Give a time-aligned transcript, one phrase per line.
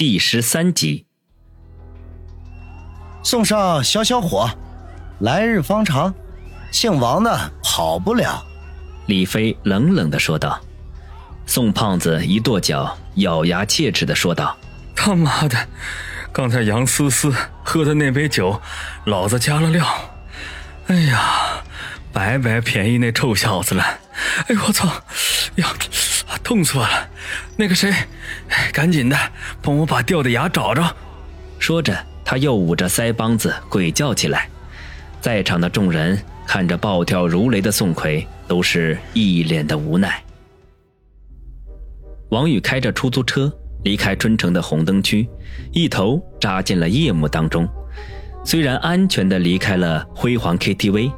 [0.00, 1.04] 第十三集。
[3.22, 4.48] 送上消消火，
[5.18, 6.14] 来日方长，
[6.72, 8.42] 姓王的跑不了。
[9.08, 10.58] 李飞冷冷的说道。
[11.44, 14.56] 宋胖子一跺脚，咬牙切齿的说道
[14.96, 15.68] ：“他妈的，
[16.32, 17.30] 刚才杨思思
[17.62, 18.58] 喝的那杯酒，
[19.04, 19.86] 老子加了料。
[20.86, 21.62] 哎呀，
[22.10, 23.84] 白白便宜那臭小子了。
[24.48, 24.88] 哎呦我操，
[25.56, 25.68] 呀，
[26.38, 27.08] 痛死我了！
[27.56, 27.92] 那个谁，
[28.72, 29.16] 赶紧的
[29.60, 30.96] 帮我把掉的牙找着。”
[31.58, 31.96] 说着。
[32.22, 34.48] 他又捂着腮帮子鬼叫起来，
[35.20, 36.16] 在场的众人
[36.46, 40.22] 看着暴跳如雷的宋奎，都是一脸的无奈。
[42.28, 43.52] 王宇开着出租车
[43.82, 45.28] 离开春城的红灯区，
[45.72, 47.68] 一头扎进了夜幕当中。
[48.44, 51.12] 虽然安全的离开了辉煌 KTV，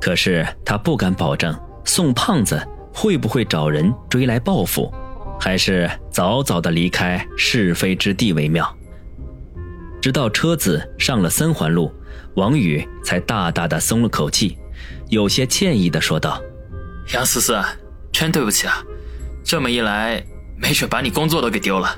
[0.00, 1.52] 可是他不敢保证
[1.84, 4.90] 宋胖子会不会找人追来报复，
[5.38, 8.72] 还是早早的离开是非之地为妙。
[10.00, 11.92] 直到车子上了三环路，
[12.36, 14.56] 王宇才大大的松了口气，
[15.08, 16.40] 有些歉意的说道
[17.12, 17.60] ：“杨思思，
[18.12, 18.82] 真对不起啊，
[19.42, 20.22] 这么一来，
[20.56, 21.96] 没准把你工作都给丢了。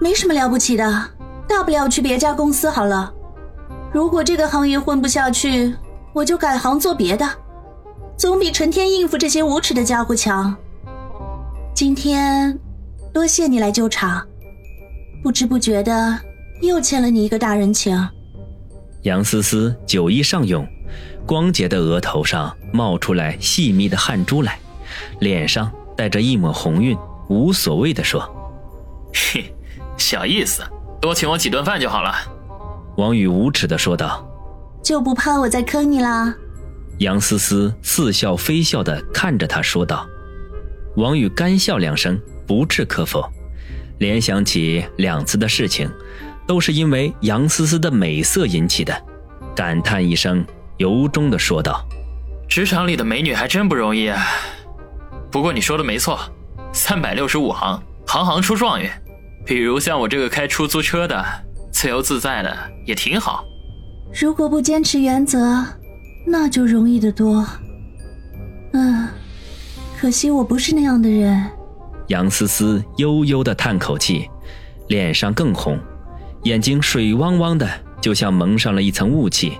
[0.00, 1.10] 没什么了不起的，
[1.48, 3.12] 大不了去别家公司好了。
[3.92, 5.74] 如果这个行业混不下去，
[6.12, 7.26] 我就改行做别的，
[8.20, 10.54] 总比成天应付这些无耻的家伙强。
[11.74, 12.58] 今天，
[13.14, 14.22] 多谢你来救场，
[15.22, 16.20] 不知不觉的。”
[16.60, 17.98] 又欠了你一个大人情。
[19.04, 20.68] 杨思思酒意上涌，
[21.24, 24.58] 光洁的额头上冒出来细密的汗珠来，
[25.20, 26.94] 脸上带着一抹红晕，
[27.30, 28.20] 无所谓的说
[29.32, 29.54] ：“嘿，
[29.96, 30.62] 小意思，
[31.00, 32.12] 多请我几顿饭就好了。”
[32.98, 34.22] 王宇无耻的说道
[34.84, 36.34] ：“就不怕我再坑你啦？”
[37.00, 40.06] 杨思思似笑非笑的看着他说道。
[40.96, 43.24] 王宇干笑两声，不置可否，
[43.98, 45.90] 联想起两次的事情。
[46.46, 48.92] 都是因为杨思思的美色引起的，
[49.54, 50.44] 感叹一声，
[50.78, 51.86] 由衷的说道
[52.50, 54.26] ：“职场里的美女还真不容易啊。
[55.30, 56.18] 不过你说的没错，
[56.72, 58.90] 三百六十五行，行行出状元。
[59.46, 61.24] 比如像我这个开出租车的，
[61.72, 62.52] 自由自在的
[62.84, 63.44] 也挺好。
[64.20, 65.64] 如果不坚持原则，
[66.26, 67.46] 那就容易得多。
[68.72, 69.08] 嗯，
[69.98, 71.44] 可惜我不是那样的人。”
[72.08, 74.28] 杨思思悠悠的叹口气，
[74.88, 75.78] 脸上更红。
[76.44, 77.68] 眼睛水汪汪的，
[78.00, 79.52] 就像蒙上了一层雾气，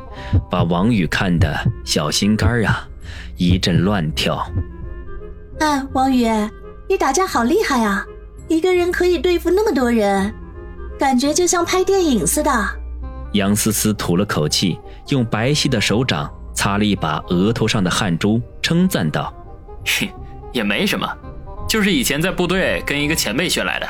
[0.50, 1.54] 把王宇看得
[1.84, 2.88] 小心肝啊
[3.36, 4.44] 一阵乱跳。
[5.60, 6.26] 哎，王宇，
[6.88, 8.04] 你打架好厉害啊！
[8.48, 10.34] 一个人可以对付那么多人，
[10.98, 12.50] 感觉就像拍电影似的。
[13.34, 14.78] 杨思思吐了口气，
[15.10, 16.28] 用白皙的手掌
[16.60, 19.32] 擦了一把额头上的汗珠，称赞道
[19.82, 20.12] ：“嘿，
[20.52, 21.08] 也没什么，
[21.66, 23.88] 就是以前在部队跟一个前辈学来的。”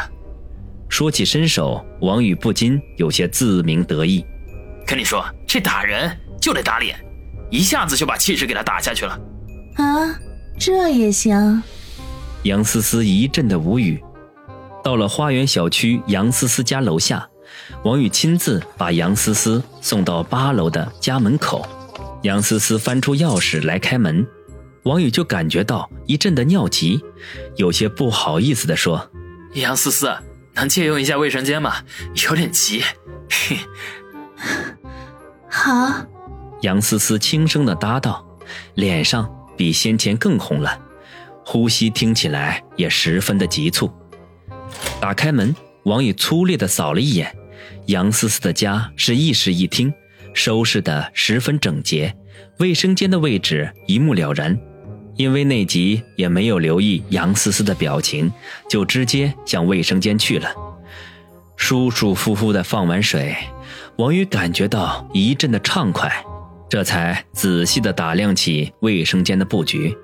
[0.88, 4.24] 说起身手，王宇不禁有些自鸣得意。
[4.86, 6.96] 跟你说，这打人就得打脸，
[7.50, 9.20] 一下子就把气势给他打下去了。
[9.74, 10.14] 啊，
[10.56, 11.60] 这也行？
[12.44, 14.00] 杨思思一阵的无语。
[14.84, 17.28] 到了花园小区杨思思家楼下，
[17.82, 21.66] 王宇亲自把杨思思送到八楼的家门口。
[22.22, 24.26] 杨思思翻出钥匙来开门，
[24.84, 27.00] 王宇就感觉到一阵的尿急，
[27.56, 29.10] 有些不好意思的说
[29.54, 30.14] ：“杨思思。”
[30.52, 31.76] 能借用一下卫生间吗？
[32.28, 32.82] 有点急。
[33.30, 33.56] 嘿，
[35.48, 36.04] 好。
[36.62, 38.26] 杨思思轻声的答道，
[38.74, 40.78] 脸上比先前更红了，
[41.46, 43.90] 呼吸听起来也十分的急促。
[45.00, 45.54] 打开门，
[45.84, 47.34] 王宇粗略的扫了一眼，
[47.86, 49.90] 杨思思的家是一室一厅，
[50.34, 52.14] 收拾的十分整洁，
[52.58, 54.58] 卫生间的位置一目了然。
[55.16, 58.32] 因为内急，也没有留意杨思思的表情，
[58.68, 60.48] 就直接向卫生间去了。
[61.56, 63.36] 舒舒服服的放完水，
[63.96, 66.10] 王宇感觉到一阵的畅快，
[66.70, 69.94] 这才仔细的打量起卫生间的布局。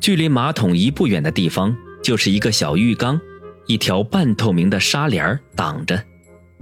[0.00, 3.20] 距离马桶一步远的地方，就是一个小浴缸，
[3.66, 6.00] 一条半透明的纱帘挡着。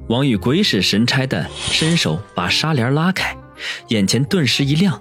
[0.08, 3.36] 王宇鬼使神差的伸手把纱帘拉开，
[3.88, 5.00] 眼前顿时一亮，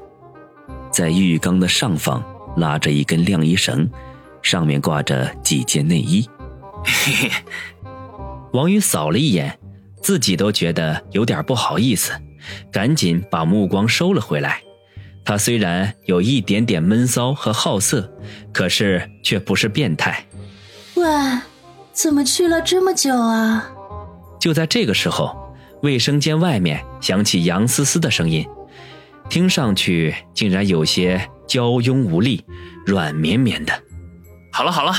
[0.91, 2.23] 在浴缸的上方。
[2.55, 3.89] 拉着一根晾衣绳，
[4.43, 6.29] 上面挂着几件内衣。
[6.83, 7.31] 嘿嘿，
[8.51, 9.57] 王宇扫了一眼，
[10.03, 12.11] 自己都觉得有点不好意思，
[12.71, 14.61] 赶紧把目光收了回来。
[15.25, 18.13] 他虽然有一点点闷骚和好色，
[18.51, 20.27] 可是却不是变态。
[20.93, 21.05] 喂，
[21.91, 23.72] 怎么去了这么久啊？
[24.43, 28.45] 就在这个时候，卫生间外面响起杨思思的声音，
[29.29, 31.29] 听上去竟然有些。
[31.47, 32.43] 娇慵无力，
[32.85, 33.73] 软绵绵的。
[34.51, 34.93] 好了好了，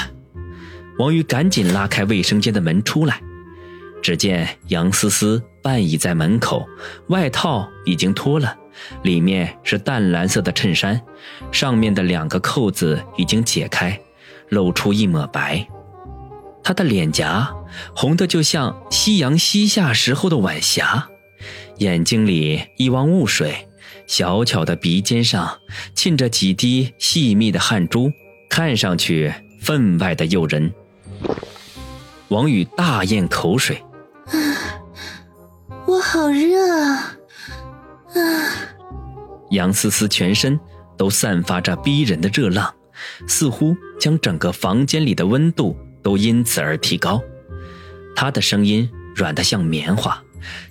[0.98, 3.20] 王宇赶紧拉开卫生间的门出来。
[4.00, 6.66] 只见杨思思半倚在门口，
[7.08, 8.56] 外套已经脱了，
[9.02, 10.98] 里面是淡蓝色的衬衫，
[11.52, 14.00] 上面的两个扣子已经解开，
[14.48, 15.66] 露出一抹白。
[16.64, 17.54] 她的脸颊
[17.94, 21.08] 红的就像夕阳西下时候的晚霞，
[21.76, 23.68] 眼睛里一汪雾水，
[24.06, 25.58] 小巧的鼻尖上
[25.94, 28.10] 沁着几滴细密的汗珠，
[28.48, 30.72] 看上去分外的诱人。
[32.28, 33.76] 王宇大咽口水。
[34.26, 34.34] 啊
[35.86, 37.14] 我好热啊！
[38.14, 38.20] 啊！
[39.50, 40.58] 杨思思全身
[40.96, 42.74] 都散发着逼人的热浪，
[43.28, 47.20] 似乎将整个房间里的温度都因此而提高。
[48.14, 50.22] 她的声音软得像棉花，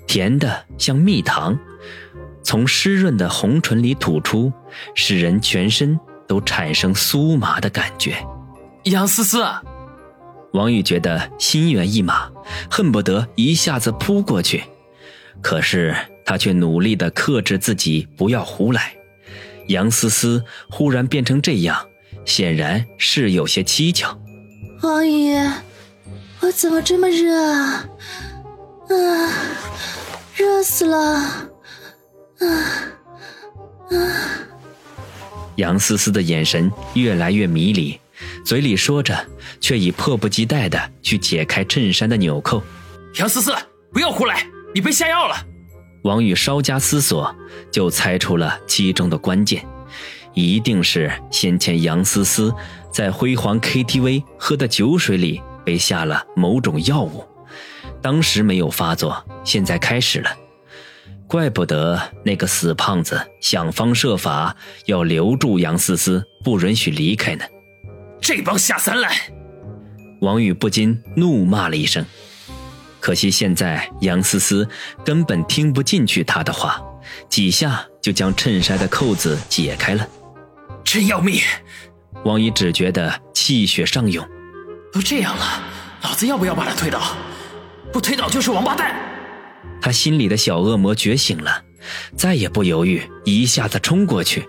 [0.08, 1.60] 甜得像蜜糖，
[2.44, 4.54] 从湿润的红唇里吐出，
[4.96, 8.16] 使人全身都产生酥麻的感觉。
[8.84, 9.44] 杨思思。
[10.54, 12.30] 王宇觉得心猿意马，
[12.70, 14.64] 恨不得一下子扑过去，
[15.42, 18.94] 可是他却努力地克制自己，不要胡来。
[19.70, 21.88] 杨思思忽然变成这样，
[22.24, 24.20] 显然是有些蹊跷。
[24.84, 25.34] 王宇，
[26.42, 27.86] 我怎么这么热啊？
[28.90, 29.32] 啊，
[30.36, 30.98] 热死了！
[30.98, 31.48] 啊
[33.90, 33.98] 啊！
[35.56, 37.98] 杨思思的眼神越来越迷离。
[38.46, 39.26] 嘴里说着，
[39.62, 42.62] 却已迫不及待的去解开衬衫的纽扣。
[43.16, 43.56] 杨思思，
[43.94, 44.46] 不要胡来，
[44.76, 45.36] 你被下药了。
[46.04, 47.34] 王宇稍加思索，
[47.72, 49.66] 就猜出了其中的关键，
[50.34, 52.54] 一定是先前杨思思
[52.92, 57.24] 在辉煌 KTV 喝的酒水里被下了某种药物，
[58.02, 60.30] 当时没有发作，现在开始了。
[61.28, 67.46] 怪不得那个死胖子想方设法要留住杨思思，不允许离开呢。
[68.22, 69.12] 这帮下三滥！
[70.22, 72.06] 王宇不禁怒骂了一声。
[73.00, 74.68] 可惜现在杨思思
[75.04, 76.82] 根本听不进去他的话，
[77.28, 80.08] 几下就将衬衫的扣子解开了。
[80.84, 81.42] 真要命！
[82.26, 84.28] 王姨只觉得气血上涌。
[84.92, 85.64] 都这样了，
[86.04, 87.02] 老子要不要把他推倒？
[87.92, 88.96] 不推倒就是王八蛋！
[89.82, 91.64] 他心里的小恶魔觉醒了，
[92.16, 94.48] 再也不犹豫，一下子冲过去，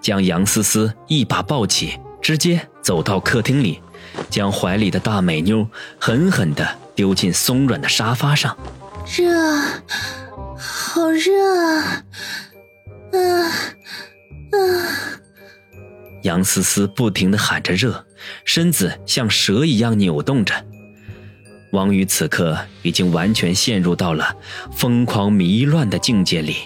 [0.00, 1.98] 将杨思思一把抱起。
[2.22, 3.80] 直接走到客厅里，
[4.28, 5.68] 将怀里的大美妞
[6.00, 8.56] 狠狠地丢进松软的沙发上。
[9.06, 9.30] 热，
[10.58, 12.02] 好热啊！
[13.12, 13.20] 啊
[14.50, 14.58] 啊！
[16.26, 18.04] 杨思思不停地喊着热，
[18.44, 20.52] 身子像蛇一样扭动着。
[21.72, 24.36] 王宇此刻已经完全陷入到了
[24.72, 26.56] 疯狂迷乱的境界里。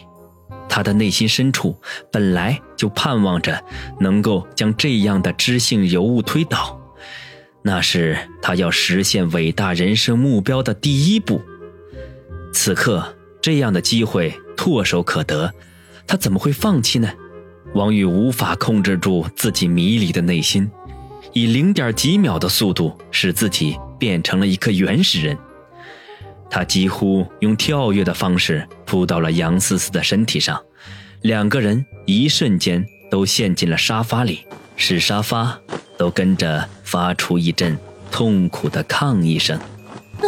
[0.68, 1.76] 他的内心深处
[2.12, 3.62] 本来就盼望着
[3.98, 6.80] 能够将这样的知性尤物推倒，
[7.62, 11.42] 那是他要实现伟大人生目标的第一步。
[12.54, 15.52] 此刻这样的机会唾手可得，
[16.06, 17.12] 他怎么会放弃呢？
[17.74, 20.70] 王宇无法控制住自己迷离的内心，
[21.32, 25.38] 以零点几秒的速度使自己变成了一个原始人。
[26.50, 30.60] 他几乎用跳跃的方式扑到了杨思思的身体上，
[31.22, 34.44] 两个人一瞬间都陷进了沙发里，
[34.74, 35.56] 使沙发
[35.96, 37.78] 都跟着发出一阵
[38.10, 39.56] 痛苦的抗议声。
[39.58, 40.26] 啊，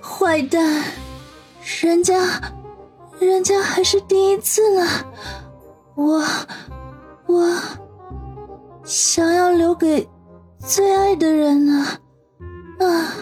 [0.00, 0.84] 坏蛋，
[1.82, 2.14] 人家，
[3.18, 4.86] 人家还是第一次呢，
[5.98, 6.22] 我，
[7.26, 7.60] 我
[8.84, 10.08] 想要留给
[10.60, 11.84] 最爱的人呢，
[12.78, 13.12] 啊。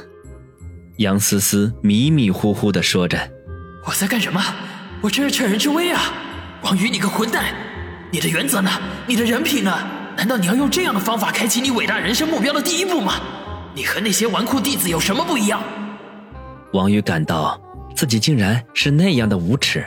[0.99, 3.19] 杨思思迷迷糊糊的说着
[3.89, 4.43] ：“我在干什么？
[5.01, 6.13] 我这是趁人之危啊！
[6.65, 7.47] 王宇，你个混蛋！
[8.13, 8.71] 你的原则呢？
[9.07, 9.73] 你的人品呢？
[10.15, 13.15] 难道你要用这样的方法开启你伟大人生目标的第一步吗？
[13.75, 15.63] 你和那些纨绔弟子有什么不一样？”
[16.75, 17.59] 王宇感到
[17.95, 19.83] 自己竟然是那样的无耻，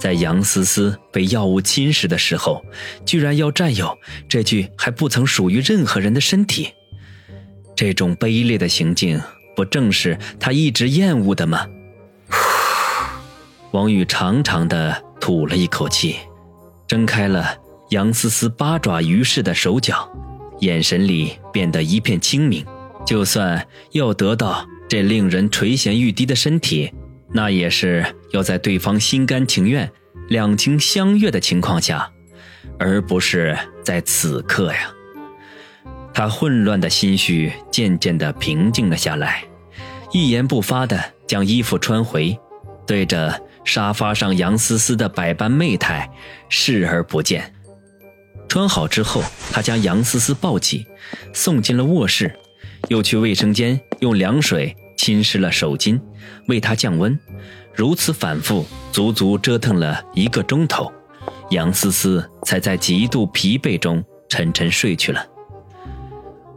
[0.00, 2.64] 在杨思思被药物侵蚀的时候，
[3.04, 6.70] 居然要占有这具还不曾属于任何人的身体，
[7.76, 9.20] 这种卑劣的行径。
[9.54, 11.66] 不正是他一直厌恶的吗？
[13.72, 16.16] 王宇长长的吐了一口气，
[16.86, 17.58] 睁开了
[17.90, 20.10] 杨思思八爪鱼似的手脚，
[20.60, 22.64] 眼神里变得一片清明。
[23.04, 26.90] 就算要得到这令人垂涎欲滴的身体，
[27.32, 29.90] 那也是要在对方心甘情愿、
[30.28, 32.10] 两情相悦的情况下，
[32.78, 34.92] 而不是在此刻呀。
[36.12, 39.44] 他混乱的心绪渐渐的平静了下来，
[40.12, 42.36] 一言不发的将衣服穿回，
[42.86, 46.10] 对着沙发上杨思思的百般媚态
[46.48, 47.54] 视而不见。
[48.48, 49.22] 穿好之后，
[49.52, 50.84] 他将杨思思抱起，
[51.32, 52.34] 送进了卧室，
[52.88, 55.98] 又去卫生间用凉水浸湿了手巾，
[56.46, 57.18] 为他降温。
[57.74, 60.92] 如此反复，足足折腾了一个钟头，
[61.48, 65.26] 杨思思才在极度疲惫中沉沉睡去了。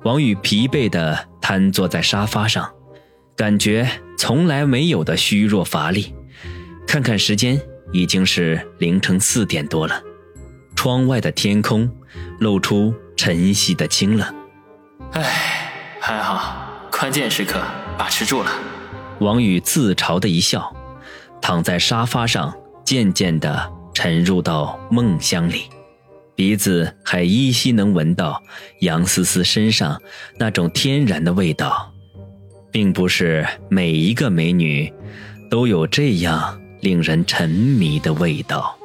[0.04, 2.70] 王宇疲惫地瘫坐在沙发上，
[3.38, 6.14] 感觉从来没有的虚弱乏力。
[6.86, 7.58] 看看时间，
[7.94, 10.02] 已经是凌晨四点多了。
[10.76, 11.90] 窗外的天空
[12.40, 14.36] 露出晨曦的清冷。
[15.14, 15.72] 唉，
[16.02, 17.64] 还好，关键时刻
[17.98, 18.52] 把持住了。
[19.20, 20.76] 王宇自嘲的一笑，
[21.42, 25.64] 躺在沙发上，渐渐地沉入到梦乡里。
[26.36, 28.42] 鼻子还依稀能闻到
[28.80, 30.02] 杨思思身上
[30.38, 31.92] 那种天然的味道，
[32.72, 34.92] 并不是每一个美女
[35.52, 38.76] 都有这样令人沉迷的味道。